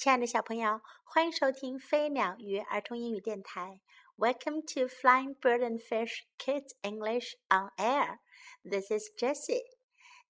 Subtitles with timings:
[0.00, 3.82] 亲爱的小朋友，欢迎收听飞鸟与儿童英语电台。
[4.16, 8.16] Welcome to Flying Bird and Fish Kids English on Air.
[8.64, 9.76] This is Jessie.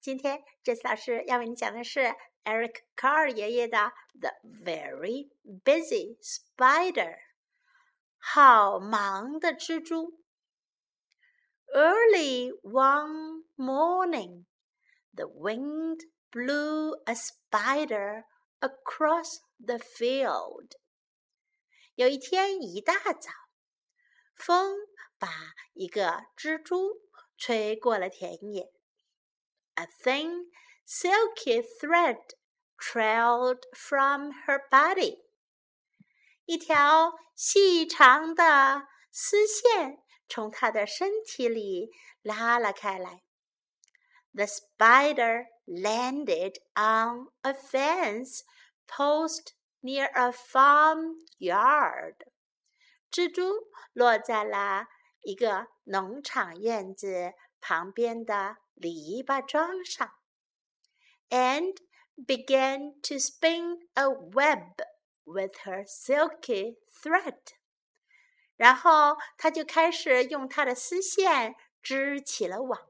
[0.00, 3.78] 今天，Jessie 老师要为你讲的是 Eric Carle 爷爷的
[4.20, 5.30] 《The Very
[5.64, 7.14] Busy Spider》。
[8.18, 10.18] 好忙的蜘蛛。
[11.72, 14.46] Early one morning,
[15.14, 16.00] the wind
[16.32, 18.24] blew a spider
[18.59, 20.71] across the field。
[21.95, 23.31] 有一天一大早，
[24.35, 24.77] 风
[25.17, 25.29] 把
[25.73, 27.01] 一个蜘蛛
[27.37, 28.71] 吹过了田野。
[29.75, 30.51] A thin,
[30.85, 32.21] silky thread
[32.77, 35.23] trailed from her body。
[36.45, 41.89] 一条细长的丝线从她的身体里
[42.21, 43.23] 拉了开来。
[44.33, 48.43] The spider landed on a fence
[48.87, 52.15] post near a farm yard.
[53.11, 54.87] 蜘蛛落在了
[55.21, 60.11] 一个农场院子旁边的篱笆桩上，
[61.29, 61.77] and
[62.15, 64.81] began to spin a web
[65.23, 67.39] with her silky thread.
[68.57, 72.88] 然后，它就开始用它的丝线织起了网。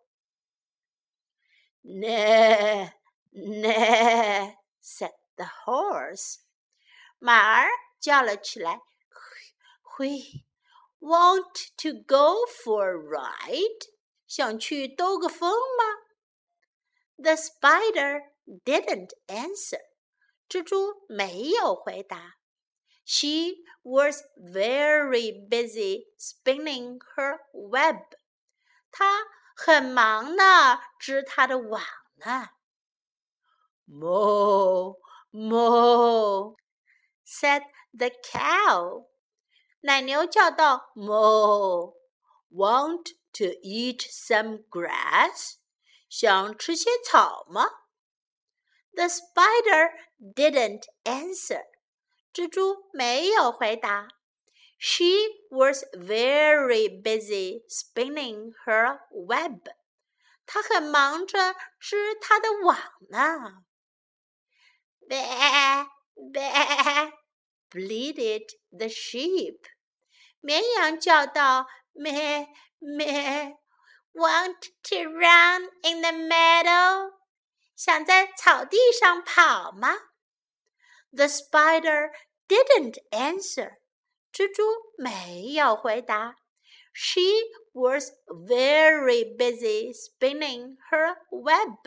[1.84, 2.92] Ne,
[3.32, 6.40] ne, said the horse.
[7.20, 7.70] 马儿
[8.00, 8.82] 叫了起来：“
[9.98, 10.44] We
[11.00, 13.88] want to go for a ride？
[14.28, 15.84] 想去兜个风吗？”
[17.18, 18.24] The spider
[18.66, 19.80] didn't answer.
[20.50, 22.36] 蜘蛛没有回答。
[23.06, 28.02] She was very busy spinning her web.
[28.92, 29.26] 她
[29.63, 31.83] 很忙呢，织它的网
[32.17, 32.49] 呢。
[33.87, 34.97] Moo,
[35.31, 36.57] moo,
[37.27, 39.09] said the cow.
[39.81, 41.95] 奶牛叫道：“Moo,
[42.51, 45.57] want to eat some grass？
[46.09, 47.67] 想吃些草吗
[48.95, 51.67] ？”The spider didn't answer.
[52.33, 54.09] 蜘蛛没有回答。
[54.80, 59.68] she was very busy spinning her web.
[60.46, 62.78] 她很忙着织她的网
[63.10, 63.64] 呢。
[65.08, 65.88] Bah,
[66.34, 67.12] bah,
[67.70, 69.60] bleated the sheep.
[70.42, 72.48] 绵羊叫道：“咩
[72.80, 73.58] 咩，
[74.14, 77.14] want to run in the meadow？
[77.76, 79.96] 想在草地上跑吗？”
[81.12, 82.12] The spider
[82.48, 83.78] didn't answer.
[84.32, 84.64] 蜘蛛
[84.98, 86.36] 没有回答。
[86.94, 87.22] She
[87.74, 91.78] was very busy spinning her web.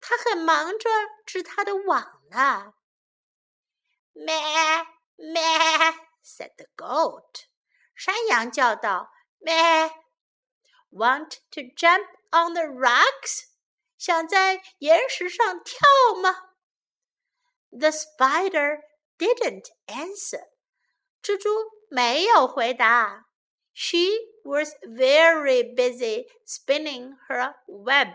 [0.00, 0.88] 她很忙着
[1.26, 2.74] 织她的网呢。
[4.14, 4.86] Meh,
[5.16, 7.46] meh, said the goat.
[7.94, 9.10] 山羊叫道：“
[9.40, 9.90] Meh,
[10.90, 13.44] want to jump on the rocks？
[13.98, 15.78] 想在岩石上跳
[16.20, 16.54] 吗？”
[17.70, 18.82] The spider
[19.18, 20.48] didn't answer.
[21.24, 21.50] 蜘蛛
[21.90, 23.26] 没有回答。
[23.72, 23.98] She
[24.44, 28.14] was very busy spinning her web.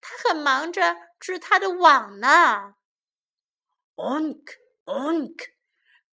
[0.00, 2.74] 她很忙着织她的网呢。
[3.96, 4.44] Onk,
[4.84, 5.48] onk,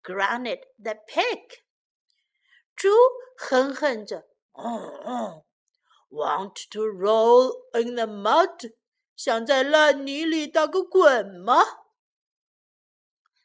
[0.03, 1.61] grunted the pig.
[2.75, 2.89] 猪
[3.37, 4.65] 哼哼着，哦
[5.05, 5.45] 哦，
[6.09, 8.73] Want to roll in the mud？
[9.17, 11.63] 想在烂泥里打个滚吗？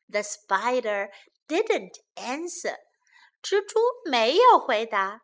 [0.10, 1.10] The spider
[1.48, 2.78] didn't answer.
[3.42, 5.22] 蜘蛛没有回答。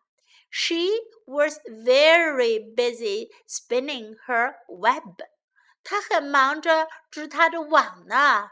[0.50, 0.88] She
[1.26, 5.16] was very busy spinning her web.
[5.84, 8.50] 她很忙着织她的网呢。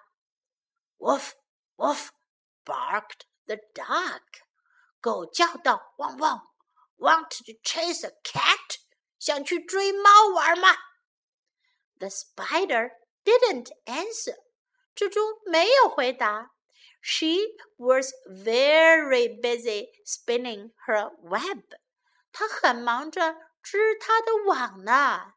[0.97, 1.33] Woof,
[1.77, 2.09] woof,
[2.65, 4.21] barked the dog.
[4.99, 6.47] 狗叫道：“汪汪！
[6.97, 8.77] Want to chase a cat？
[9.17, 10.75] 想去追猫玩吗？”
[11.99, 12.91] The spider
[13.23, 14.35] didn't answer.
[14.95, 16.51] 蜘蛛没有回答。
[17.05, 21.63] she was very busy spinning her web.
[22.31, 25.33] 她很忙着织她的网呢。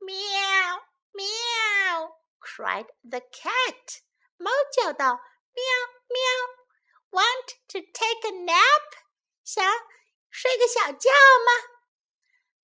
[0.00, 0.82] Meow,
[1.12, 4.00] meow, cried the cat.
[4.36, 5.20] 猫叫道：“
[5.52, 5.64] 喵
[6.08, 6.22] 喵，
[7.10, 8.98] Want to take a nap？
[9.44, 9.64] 想
[10.30, 11.10] 睡个小觉
[11.44, 11.50] 吗？”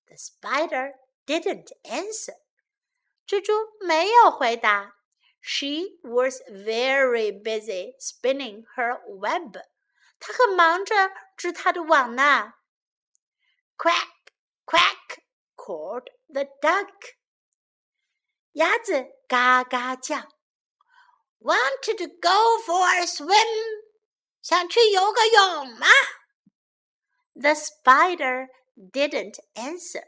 [0.06, 0.94] The spider
[1.27, 2.37] didn't answer.
[3.27, 4.97] 蜘蛛没有回答。
[5.41, 9.56] she was very busy spinning her web.
[10.19, 12.55] 她很忙着织她的网呢。
[13.77, 14.33] Quack,
[14.65, 15.19] quack,
[15.55, 17.15] called the duck.
[18.53, 20.17] 鸭子嘎嘎叫。
[21.38, 23.85] Want to go for a swim？
[24.43, 25.87] 想去游个泳吗？
[27.35, 30.05] The spider didn't answer.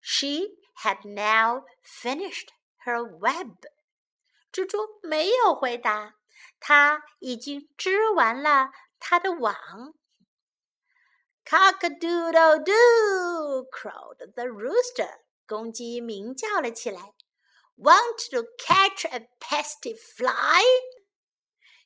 [0.00, 0.48] She
[0.82, 2.48] had now finished
[2.84, 3.54] her web.
[4.51, 6.15] 蜘蛛没有回答，
[6.59, 9.55] 它已经织完了它的网。
[11.45, 13.65] Cock-a-doodle-doo!
[13.69, 15.21] crowed the rooster.
[15.47, 17.13] 公鸡鸣叫了起来。
[17.77, 20.61] Want to catch a pesky fly？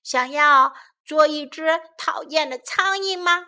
[0.03, 0.73] 想要
[1.05, 3.47] 做一只讨厌的苍蝇吗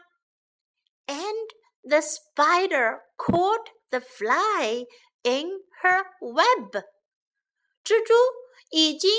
[1.08, 1.50] ？And
[1.84, 4.88] the spider caught the fly
[5.24, 6.86] in her web。
[7.84, 8.14] 蜘蛛
[8.70, 9.11] 已经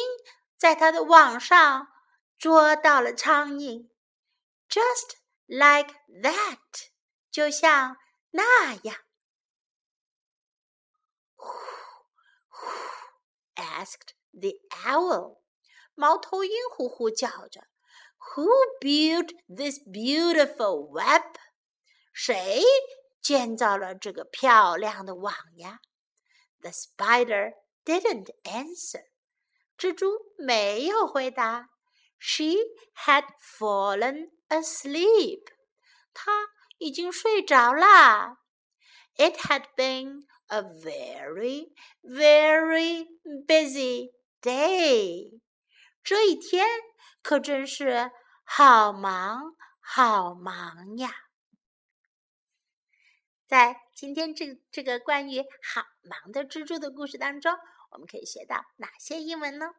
[0.57, 1.87] 在它的网上
[2.37, 3.89] 捉到了苍蝇，
[4.69, 5.15] just
[5.45, 6.59] like that，
[7.31, 7.97] 就像
[8.31, 8.97] 那样。
[13.55, 15.41] asked the owl.
[15.95, 17.67] 猫头鹰呼呼叫着：“
[18.35, 18.47] Who
[18.79, 21.35] built this beautiful web？”
[22.11, 22.63] 谁
[23.21, 25.79] 建造了这个漂亮的网呀？
[26.61, 27.53] The spider
[27.85, 29.05] didn't answer.
[29.78, 31.70] 蜘蛛没有回答。
[32.18, 32.56] She
[32.96, 35.44] had fallen asleep.
[36.12, 36.48] 她
[36.78, 38.38] 已经睡着啦。
[39.14, 41.72] It had been a very,
[42.02, 43.06] very
[43.46, 45.40] busy day.
[46.02, 46.66] 这一天
[47.22, 48.10] 可真是
[48.44, 51.10] 好忙好忙呀！
[53.46, 57.56] 在今天这这个关于好忙的蜘蛛的故事当中，
[57.90, 59.74] 我们可以学到哪些英文呢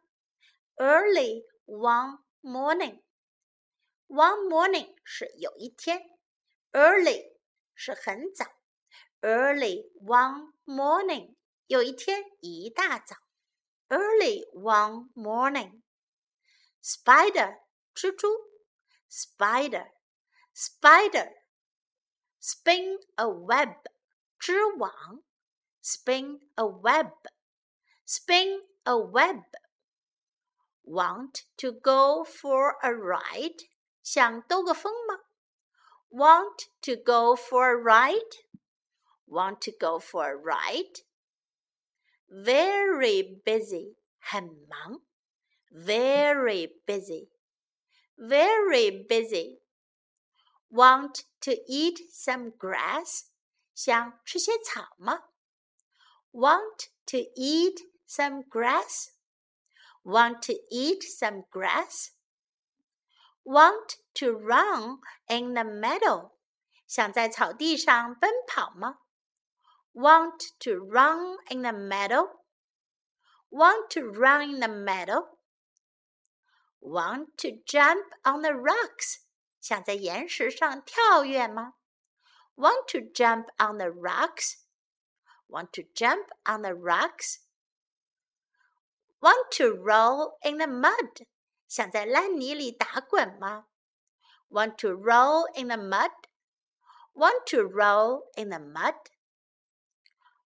[0.76, 3.02] ？Early one morning,
[4.08, 6.18] one morning 是有一天
[6.72, 7.36] ，early
[7.74, 8.44] 是很早。
[9.20, 11.36] Early one morning，
[11.66, 13.16] 有一天一大早。
[13.88, 15.82] Early one morning。
[16.82, 17.60] Spider，
[17.94, 18.28] 蜘蛛。
[19.10, 21.34] Spider，spider。
[22.40, 23.84] Spin a web，
[24.38, 25.22] 织网。
[25.82, 27.12] Spin a web
[28.09, 33.63] web，spin a web。Want to go for a ride？
[34.03, 35.21] 想兜个风吗？
[36.09, 41.01] Want to go for a ride？Want to go for a ride?
[42.29, 45.01] Very busy, 很忙。
[45.71, 47.29] Very busy,
[48.15, 49.59] very busy.
[50.69, 53.25] Want to eat some grass?
[53.73, 55.23] 想吃些草吗？
[56.31, 59.11] Want to eat some grass?
[60.03, 62.11] Want to eat some grass?
[63.43, 66.31] Want to run in the meadow?
[66.87, 68.99] 想在草地上奔跑吗？
[69.93, 72.29] Want to run in the meadow?
[73.49, 75.37] Want to run in the meadow?
[76.79, 79.21] Want to jump on the rocks?
[79.61, 81.73] 想在岩石上跳跃吗？
[82.55, 84.57] Want to jump on the rocks?
[85.47, 87.39] Want to jump on the rocks?
[89.19, 91.25] Want to roll in the mud?
[91.67, 93.65] 想在烂泥里打滚吗？
[94.49, 96.11] Want to roll in the mud?
[97.13, 98.95] Want to roll in the mud?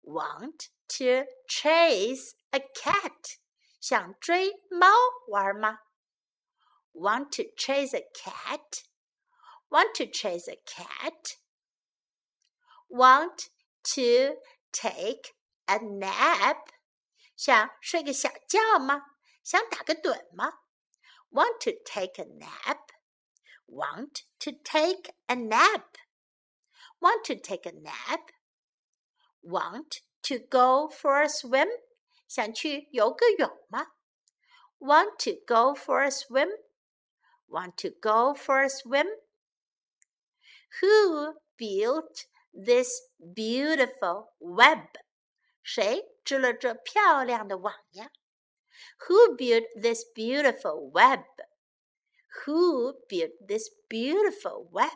[0.02, 3.38] Want to chase a cat？
[3.80, 4.86] 想追猫
[5.26, 5.80] 玩吗？
[6.92, 8.84] Want to chase a cat?
[9.68, 11.36] Want to chase a cat?
[12.88, 13.50] Want
[13.94, 14.36] to
[14.72, 15.34] take
[15.66, 16.70] a nap?
[17.36, 19.02] 想睡个小觉吗？
[19.42, 20.52] 想打个盹吗？
[21.30, 22.88] Want to take a nap?
[23.66, 25.96] Want to take a nap?
[27.00, 28.30] Want to take a nap?
[29.42, 31.68] Want to go for a swim？
[32.26, 33.86] 想去游个泳吗？
[34.78, 36.50] Want to go for a swim?
[37.48, 39.06] Want to go for a swim?
[40.80, 44.86] Who built this beautiful web?
[45.62, 48.10] 谁 织了这漂亮的网呀？
[49.06, 51.24] Who built this beautiful web?
[52.44, 54.90] Who built this beautiful web?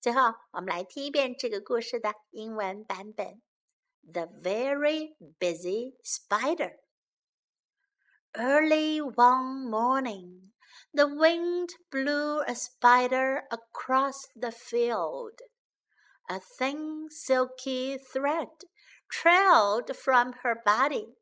[0.00, 3.42] 最后，我们来听一遍这个故事的英文版本。
[4.10, 6.78] The very busy spider.
[8.32, 10.52] Early one morning,
[10.92, 15.34] the wind blew a spider across the field.
[16.29, 18.47] A thin, silky thread
[19.09, 21.15] trailed from her body.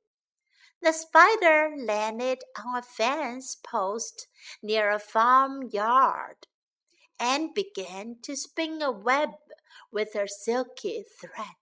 [0.81, 4.27] The spider landed on a fence post
[4.63, 6.47] near a farmyard
[7.19, 9.31] and began to spin a web
[9.91, 11.55] with her silky thread.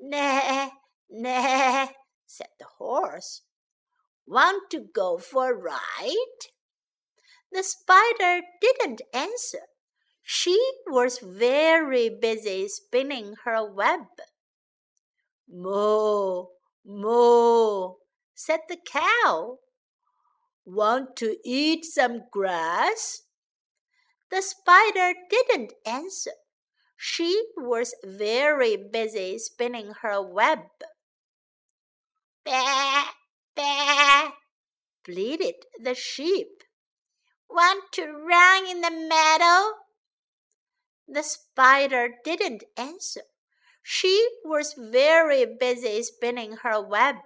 [0.00, 0.70] Nah,
[1.08, 1.88] nah,
[2.26, 3.42] said the horse.
[4.26, 6.50] Want to go for a ride?
[7.52, 9.66] The spider didn't answer.
[10.26, 14.06] She was very busy spinning her web.
[15.46, 16.46] Moo,
[16.82, 17.96] moo,
[18.34, 19.58] said the cow.
[20.64, 23.24] Want to eat some grass?
[24.30, 26.32] The spider didn't answer.
[26.96, 30.60] She was very busy spinning her web.
[32.46, 33.12] Bah,
[33.54, 34.32] bah,
[35.04, 36.64] bleated the sheep.
[37.50, 39.83] Want to run in the meadow?
[41.06, 43.22] The spider didn't answer.
[43.82, 47.16] She was very busy spinning her web.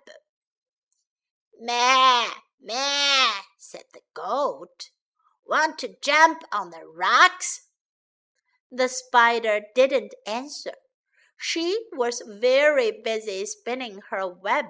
[1.60, 2.28] Meh,
[2.60, 4.90] meh, said the goat.
[5.44, 7.68] Want to jump on the rocks?
[8.70, 10.74] The spider didn't answer.
[11.36, 14.66] She was very busy spinning her web.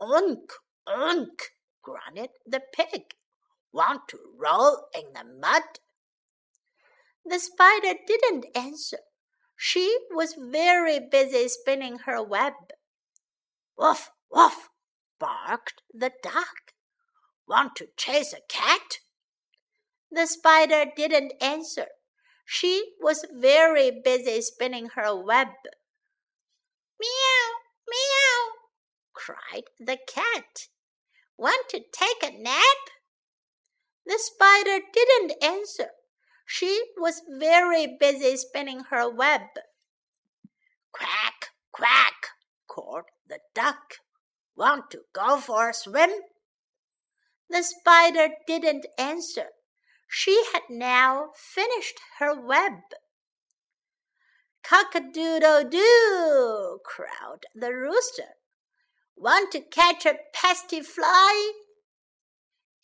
[0.00, 0.52] Unk,
[0.86, 1.50] unk,
[1.82, 3.14] grunted the pig.
[3.72, 5.80] Want to roll in the mud?
[7.26, 8.98] The spider didn't answer.
[9.56, 12.52] She was very busy spinning her web.
[13.78, 14.68] Woof, woof,
[15.18, 16.74] barked the duck.
[17.48, 18.98] Want to chase a cat?
[20.10, 21.86] The spider didn't answer.
[22.44, 25.48] She was very busy spinning her web.
[27.00, 27.50] Meow,
[27.88, 28.52] meow,
[29.14, 30.68] cried the cat.
[31.38, 32.90] Want to take a nap?
[34.04, 35.90] The spider didn't answer.
[36.44, 39.42] She was very busy spinning her web.
[40.92, 42.28] Quack, quack,
[42.68, 43.98] called the duck.
[44.56, 46.10] Want to go for a swim?
[47.50, 49.48] The spider didn't answer.
[50.08, 52.80] She had now finished her web.
[54.62, 58.36] Cock a doodle doo, crowed the rooster.
[59.16, 61.52] Want to catch a pesky fly?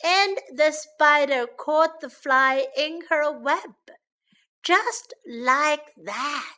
[0.03, 3.75] And the spider caught the fly in her web,
[4.63, 6.57] just like that.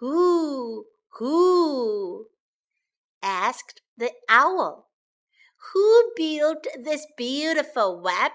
[0.00, 0.86] Who,
[1.18, 2.28] who?
[3.22, 4.88] asked the owl.
[5.72, 8.32] Who built this beautiful web?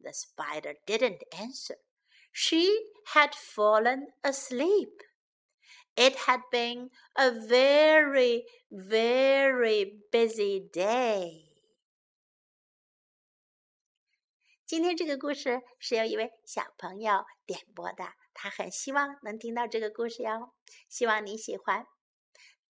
[0.00, 1.76] The spider didn't answer.
[2.32, 5.02] She had fallen asleep.
[5.96, 11.47] It had been a very, very busy day.
[14.68, 20.52] 今天这个故事是由一位小朋友点播的，他很希望能听到这个故事哟，
[20.90, 21.86] 希望你喜欢。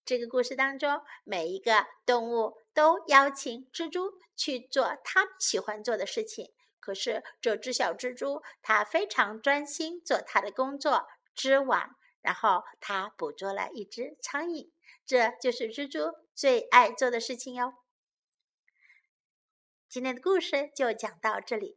[0.04, 6.52] 这个故事当中，每一个动物都邀请蜘蛛去做他们喜欢做的事情。
[6.78, 14.70] 可是这只小蜘蛛，它非常专心做它的工作，织网，然后它捕捉了一只苍蝇。
[15.04, 17.74] 这就是蜘蛛最爱做的事情哟。
[19.88, 21.76] 今天的故事就讲到这里。